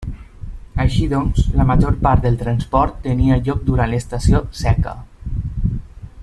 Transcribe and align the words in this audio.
Així 0.85 1.03
doncs, 1.11 1.43
la 1.59 1.67
major 1.71 1.99
part 2.07 2.25
del 2.27 2.39
transport 2.39 2.97
tenia 3.05 3.39
lloc 3.49 3.61
durant 3.69 3.93
l'estació 3.93 4.43
seca. 4.63 4.99